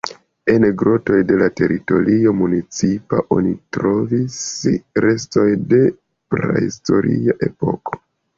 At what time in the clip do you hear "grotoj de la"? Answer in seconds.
0.81-1.49